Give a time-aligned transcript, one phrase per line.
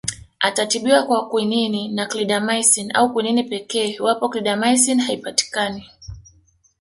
[0.39, 5.85] Atatibiwa kwa Kwinini na Clindamycin au Kwinini pekee iwapo Clindamycin haipatikani